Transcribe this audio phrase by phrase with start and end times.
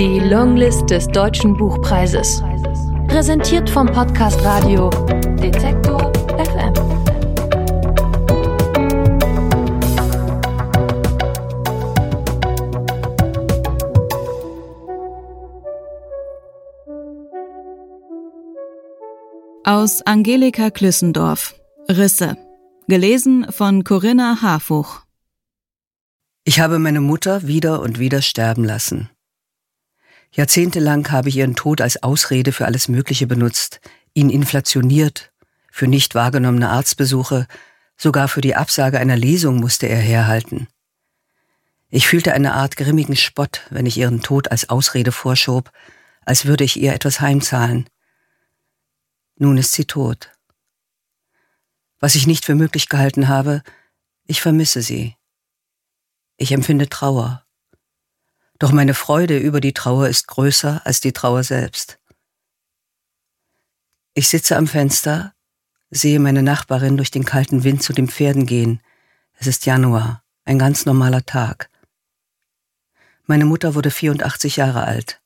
[0.00, 2.42] Die Longlist des Deutschen Buchpreises.
[3.06, 6.72] Präsentiert vom Podcast Radio Detektor FM.
[19.64, 21.56] Aus Angelika Klüssendorf.
[21.90, 22.38] Risse.
[22.88, 25.02] Gelesen von Corinna Harfuch.
[26.44, 29.10] Ich habe meine Mutter wieder und wieder sterben lassen.
[30.32, 33.80] Jahrzehntelang habe ich ihren Tod als Ausrede für alles Mögliche benutzt,
[34.14, 35.32] ihn inflationiert,
[35.70, 37.46] für nicht wahrgenommene Arztbesuche,
[37.96, 40.68] sogar für die Absage einer Lesung musste er herhalten.
[41.88, 45.72] Ich fühlte eine Art grimmigen Spott, wenn ich ihren Tod als Ausrede vorschob,
[46.24, 47.88] als würde ich ihr etwas heimzahlen.
[49.36, 50.30] Nun ist sie tot.
[51.98, 53.62] Was ich nicht für möglich gehalten habe,
[54.26, 55.16] ich vermisse sie.
[56.36, 57.44] Ich empfinde Trauer.
[58.60, 61.98] Doch meine Freude über die Trauer ist größer als die Trauer selbst.
[64.12, 65.32] Ich sitze am Fenster,
[65.90, 68.82] sehe meine Nachbarin durch den kalten Wind zu den Pferden gehen.
[69.38, 71.70] Es ist Januar, ein ganz normaler Tag.
[73.24, 75.22] Meine Mutter wurde 84 Jahre alt.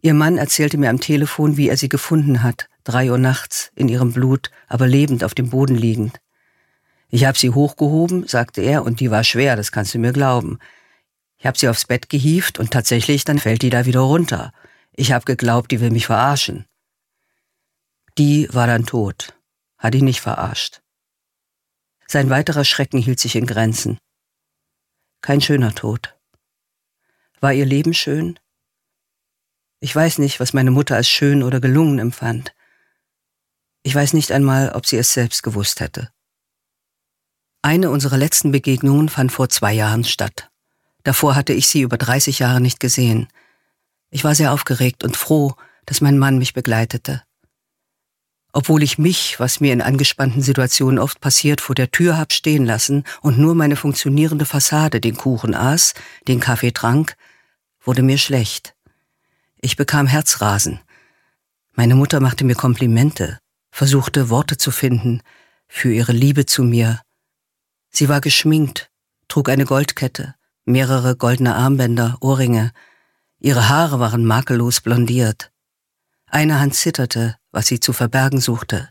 [0.00, 3.88] Ihr Mann erzählte mir am Telefon, wie er sie gefunden hat, drei Uhr nachts, in
[3.88, 6.20] ihrem Blut, aber lebend auf dem Boden liegend.
[7.08, 10.60] Ich habe sie hochgehoben, sagte er, und die war schwer, das kannst du mir glauben.
[11.40, 14.52] Ich habe sie aufs Bett gehievt und tatsächlich, dann fällt die da wieder runter.
[14.92, 16.66] Ich habe geglaubt, die will mich verarschen.
[18.18, 19.34] Die war dann tot,
[19.78, 20.82] hat ihn nicht verarscht.
[22.06, 23.98] Sein weiterer Schrecken hielt sich in Grenzen.
[25.22, 26.14] Kein schöner Tod.
[27.40, 28.38] War ihr Leben schön?
[29.78, 32.54] Ich weiß nicht, was meine Mutter als schön oder gelungen empfand.
[33.82, 36.12] Ich weiß nicht einmal, ob sie es selbst gewusst hätte.
[37.62, 40.49] Eine unserer letzten Begegnungen fand vor zwei Jahren statt.
[41.02, 43.28] Davor hatte ich sie über 30 Jahre nicht gesehen.
[44.10, 45.54] Ich war sehr aufgeregt und froh,
[45.86, 47.22] dass mein Mann mich begleitete.
[48.52, 52.66] Obwohl ich mich, was mir in angespannten Situationen oft passiert, vor der Tür hab stehen
[52.66, 55.94] lassen und nur meine funktionierende Fassade den Kuchen aß,
[56.26, 57.16] den Kaffee trank,
[57.80, 58.74] wurde mir schlecht.
[59.60, 60.80] Ich bekam Herzrasen.
[61.72, 63.38] Meine Mutter machte mir Komplimente,
[63.70, 65.22] versuchte Worte zu finden
[65.68, 67.00] für ihre Liebe zu mir,
[67.90, 68.90] Sie war geschminkt,
[69.28, 70.34] trug eine Goldkette,
[70.70, 72.72] mehrere goldene Armbänder, Ohrringe.
[73.38, 75.50] Ihre Haare waren makellos blondiert.
[76.26, 78.90] Eine Hand zitterte, was sie zu verbergen suchte.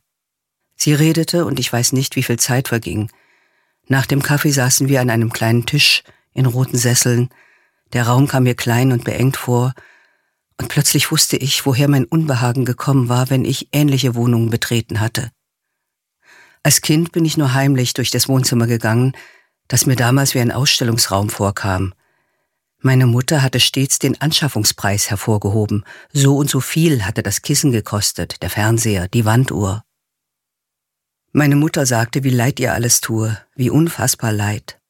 [0.76, 3.12] Sie redete und ich weiß nicht, wie viel Zeit verging.
[3.88, 6.04] Nach dem Kaffee saßen wir an einem kleinen Tisch
[6.34, 7.30] in roten Sesseln.
[7.94, 9.74] Der Raum kam mir klein und beengt vor,
[10.60, 15.32] und plötzlich wusste ich, woher mein Unbehagen gekommen war, wenn ich ähnliche Wohnungen betreten hatte.
[16.64, 19.14] Als Kind bin ich nur heimlich durch das Wohnzimmer gegangen,
[19.70, 21.94] das mir damals wie ein Ausstellungsraum vorkam.
[22.80, 25.86] Meine Mutter hatte stets den Anschaffungspreis hervorgehoben.
[26.12, 29.86] So und so viel hatte das Kissen gekostet, der Fernseher, die Wanduhr.
[31.32, 34.82] Meine Mutter sagte, wie leid ihr alles tue, wie unfassbar leid.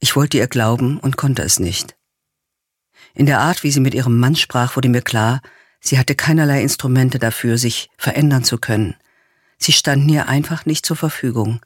[0.00, 1.96] Ich wollte ihr glauben und konnte es nicht.
[3.14, 5.40] In der Art, wie sie mit ihrem Mann sprach, wurde mir klar,
[5.80, 8.96] sie hatte keinerlei Instrumente dafür, sich verändern zu können,
[9.58, 11.60] Sie standen ihr einfach nicht zur Verfügung.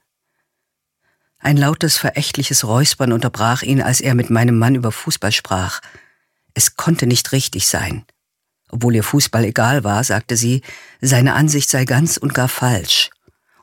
[1.43, 5.81] Ein lautes, verächtliches Räuspern unterbrach ihn, als er mit meinem Mann über Fußball sprach.
[6.55, 8.05] Es konnte nicht richtig sein.
[8.71, 10.63] Obwohl ihr Fußball egal war, sagte sie,
[11.01, 13.11] seine Ansicht sei ganz und gar falsch.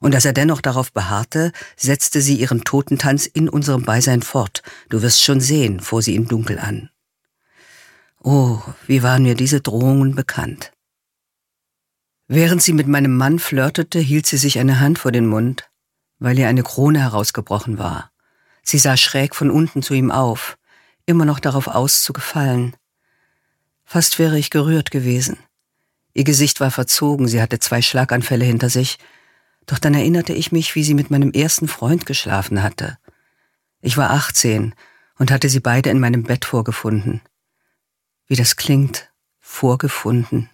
[0.02, 4.62] Und als er dennoch darauf beharrte, setzte sie ihren Totentanz in unserem Beisein fort.
[4.90, 6.90] Du wirst schon sehen, fuhr sie ihn dunkel an.
[8.22, 10.74] Oh, wie waren mir diese Drohungen bekannt.
[12.28, 15.69] Während sie mit meinem Mann flirtete, hielt sie sich eine Hand vor den Mund,
[16.20, 18.12] weil ihr eine Krone herausgebrochen war.
[18.62, 20.58] Sie sah schräg von unten zu ihm auf,
[21.06, 22.76] immer noch darauf aus zu gefallen.
[23.84, 25.38] Fast wäre ich gerührt gewesen.
[26.14, 29.00] Ihr Gesicht war verzogen, sie hatte zwei Schlaganfälle hinter sich,
[29.66, 32.98] doch dann erinnerte ich mich, wie sie mit meinem ersten Freund geschlafen hatte.
[33.82, 34.76] Ich war 18
[35.18, 37.22] und hatte sie beide in meinem Bett vorgefunden.
[38.28, 40.50] Wie das klingt, vorgefunden.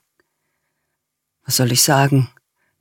[1.43, 2.29] Was soll ich sagen?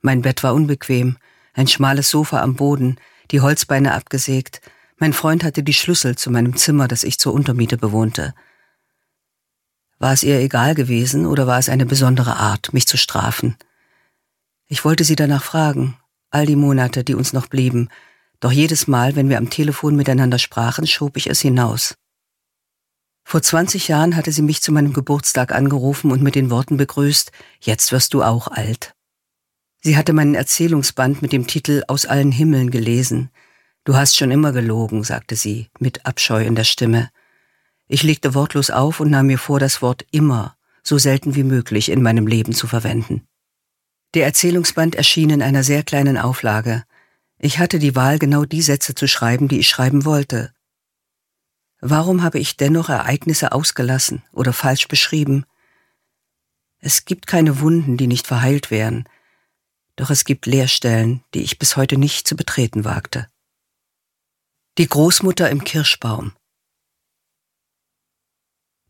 [0.01, 1.17] Mein Bett war unbequem,
[1.55, 2.97] ein schmales Sofa am Boden,
[3.31, 4.61] die Holzbeine abgesägt.
[4.97, 8.33] Mein Freund hatte die Schlüssel zu meinem Zimmer, das ich zur Untermiete bewohnte.
[9.97, 13.55] War es ihr egal gewesen oder war es eine besondere Art, mich zu strafen?
[14.67, 15.97] Ich wollte sie danach fragen,
[16.29, 17.89] all die Monate, die uns noch blieben,
[18.39, 21.95] doch jedes Mal, wenn wir am Telefon miteinander sprachen, schob ich es hinaus.
[23.23, 27.31] Vor 20 Jahren hatte sie mich zu meinem Geburtstag angerufen und mit den Worten begrüßt,
[27.59, 28.94] jetzt wirst du auch alt.
[29.85, 33.29] Sie hatte meinen Erzählungsband mit dem Titel Aus allen Himmeln gelesen.
[33.83, 37.11] Du hast schon immer gelogen, sagte sie, mit Abscheu in der Stimme.
[37.87, 41.89] Ich legte wortlos auf und nahm mir vor, das Wort immer so selten wie möglich
[41.89, 43.27] in meinem Leben zu verwenden.
[44.15, 46.83] Der Erzählungsband erschien in einer sehr kleinen Auflage.
[47.37, 50.51] Ich hatte die Wahl, genau die Sätze zu schreiben, die ich schreiben wollte.
[51.79, 55.45] Warum habe ich dennoch Ereignisse ausgelassen oder falsch beschrieben?
[56.79, 59.07] Es gibt keine Wunden, die nicht verheilt wären,
[59.95, 63.27] doch es gibt Leerstellen, die ich bis heute nicht zu betreten wagte.
[64.77, 66.33] Die Großmutter im Kirschbaum.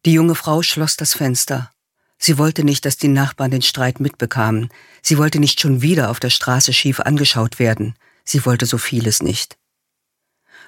[0.05, 1.71] Die junge Frau schloss das Fenster.
[2.17, 4.69] Sie wollte nicht, dass die Nachbarn den Streit mitbekamen.
[5.01, 7.95] Sie wollte nicht schon wieder auf der Straße schief angeschaut werden.
[8.23, 9.57] Sie wollte so vieles nicht.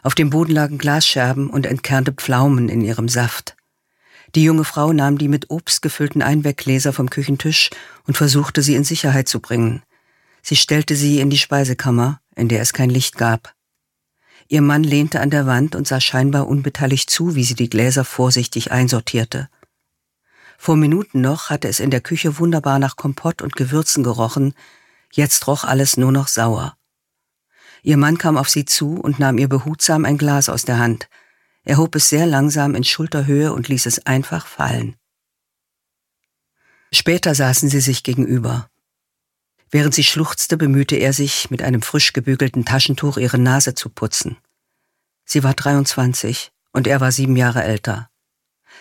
[0.04, 3.56] Auf dem Boden lagen Glasscherben und entkernte Pflaumen in ihrem Saft.
[4.36, 7.70] Die junge Frau nahm die mit Obst gefüllten Einweggläser vom Küchentisch
[8.06, 9.82] und versuchte sie in Sicherheit zu bringen.
[10.42, 13.54] Sie stellte sie in die Speisekammer, in der es kein Licht gab.
[14.48, 18.06] Ihr Mann lehnte an der Wand und sah scheinbar unbeteiligt zu, wie sie die Gläser
[18.06, 19.50] vorsichtig einsortierte.
[20.58, 24.54] Vor Minuten noch hatte es in der Küche wunderbar nach Kompott und Gewürzen gerochen,
[25.12, 26.78] jetzt roch alles nur noch sauer.
[27.84, 31.10] Ihr Mann kam auf sie zu und nahm ihr behutsam ein Glas aus der Hand.
[31.64, 34.96] Er hob es sehr langsam in Schulterhöhe und ließ es einfach fallen.
[36.92, 38.70] Später saßen sie sich gegenüber.
[39.70, 44.38] Während sie schluchzte, bemühte er sich, mit einem frisch gebügelten Taschentuch ihre Nase zu putzen.
[45.26, 48.10] Sie war 23 und er war sieben Jahre älter.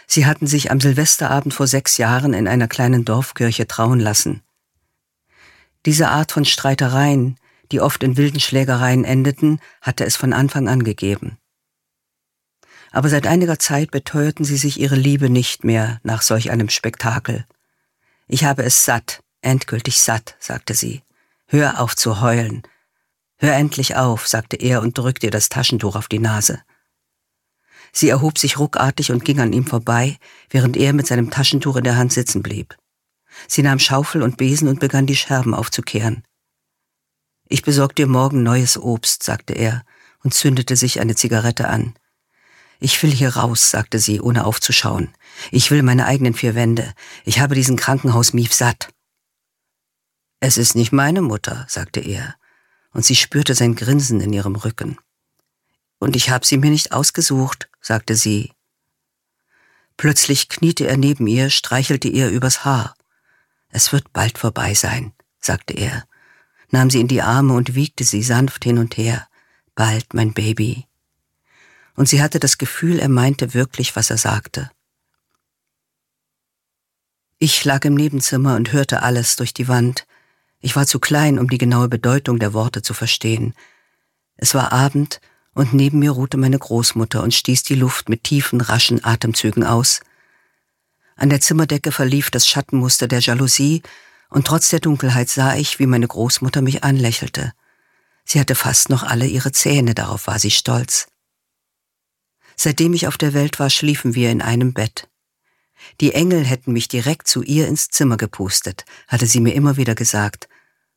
[0.06, 4.43] Sie hatten sich am Silvesterabend vor sechs Jahren in einer kleinen Dorfkirche trauen lassen.
[5.85, 7.37] Diese Art von Streitereien,
[7.73, 11.39] die oft in wilden Schlägereien endeten, hatte es von Anfang an gegeben.
[12.93, 17.44] Aber seit einiger Zeit beteuerten sie sich ihre Liebe nicht mehr nach solch einem Spektakel.
[18.29, 21.02] Ich habe es satt, endgültig satt, sagte sie.
[21.46, 22.62] Hör auf zu heulen.
[23.38, 26.60] Hör endlich auf, sagte er und drückte ihr das Taschentuch auf die Nase.
[27.93, 30.19] Sie erhob sich ruckartig und ging an ihm vorbei,
[30.50, 32.76] während er mit seinem Taschentuch in der Hand sitzen blieb.
[33.48, 36.25] Sie nahm Schaufel und Besen und begann die Scherben aufzukehren.
[37.48, 39.84] Ich besorg dir morgen neues Obst, sagte er
[40.22, 41.94] und zündete sich eine Zigarette an.
[42.81, 45.10] Ich will hier raus, sagte sie, ohne aufzuschauen.
[45.50, 46.93] Ich will meine eigenen vier Wände.
[47.25, 48.88] Ich habe diesen Krankenhausmief satt.
[50.41, 52.37] Es ist nicht meine Mutter, sagte er,
[52.93, 54.99] und sie spürte sein Grinsen in ihrem Rücken.
[55.99, 58.53] Und ich habe sie mir nicht ausgesucht, sagte sie.
[59.97, 62.94] Plötzlich kniete er neben ihr, streichelte ihr übers Haar.
[63.69, 66.05] Es wird bald vorbei sein, sagte er,
[66.71, 69.27] nahm sie in die Arme und wiegte sie sanft hin und her.
[69.75, 70.87] Bald, mein Baby.
[71.94, 74.71] Und sie hatte das Gefühl, er meinte wirklich, was er sagte.
[77.39, 80.06] Ich lag im Nebenzimmer und hörte alles durch die Wand.
[80.67, 83.55] Ich war zu klein, um die genaue Bedeutung der Worte zu verstehen.
[84.37, 85.21] Es war Abend
[85.55, 90.01] und neben mir ruhte meine Großmutter und stieß die Luft mit tiefen, raschen Atemzügen aus.
[91.15, 93.85] An der Zimmerdecke verlief das Schattenmuster der Jalousie,
[94.29, 97.53] und trotz der Dunkelheit sah ich, wie meine Großmutter mich anlächelte.
[98.25, 101.07] Sie hatte fast noch alle ihre Zähne, darauf war sie stolz.
[102.57, 105.09] Seitdem ich auf der Welt war, schliefen wir in einem Bett.
[106.01, 109.95] Die Engel hätten mich direkt zu ihr ins Zimmer gepustet, hatte sie mir immer wieder
[109.95, 110.49] gesagt,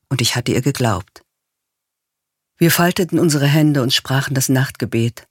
[0.10, 1.24] und ich hatte ihr geglaubt.
[2.58, 5.28] Wir falteten unsere Hände und sprachen das Nachtgebet.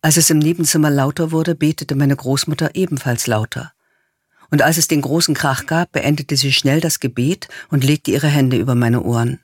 [0.00, 3.72] Als es im Nebenzimmer lauter wurde, betete meine Großmutter ebenfalls lauter.
[4.50, 8.28] Und als es den großen Krach gab, beendete sie schnell das Gebet und legte ihre
[8.28, 9.40] Hände über meine Ohren.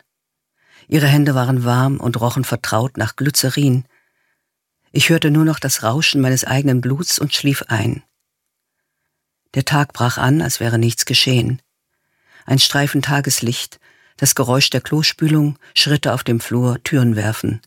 [0.88, 3.85] Ihre Hände waren warm und rochen vertraut nach Glycerin.
[4.93, 8.03] Ich hörte nur noch das Rauschen meines eigenen Bluts und schlief ein.
[9.55, 11.61] Der Tag brach an, als wäre nichts geschehen.
[12.47, 13.79] Ein Streifen Tageslicht,
[14.17, 17.61] das Geräusch der Klospülung, Schritte auf dem Flur, Türen werfen,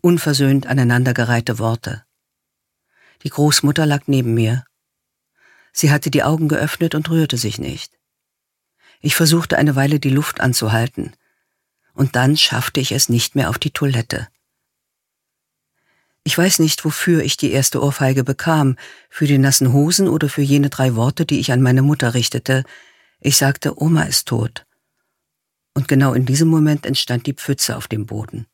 [0.00, 2.04] unversöhnt aneinandergereihte Worte.
[3.22, 4.64] Die Großmutter lag neben mir.
[5.72, 7.92] Sie hatte die Augen geöffnet und rührte sich nicht.
[9.00, 11.12] Ich versuchte eine Weile die Luft anzuhalten,
[11.92, 14.28] und dann schaffte ich es nicht mehr auf die Toilette.
[16.24, 18.76] Ich weiß nicht, wofür ich die erste Ohrfeige bekam,
[19.08, 22.64] für die nassen Hosen oder für jene drei Worte, die ich an meine Mutter richtete.
[23.20, 24.65] Ich sagte, Oma ist tot
[25.76, 28.46] und genau in diesem Moment entstand die Pfütze auf dem Boden.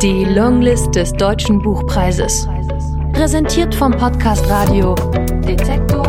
[0.00, 2.46] Die Longlist des Deutschen Buchpreises.
[3.12, 4.94] Präsentiert vom Podcast Radio
[5.46, 6.05] Detektor